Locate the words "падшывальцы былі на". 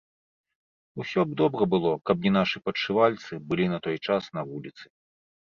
2.69-3.79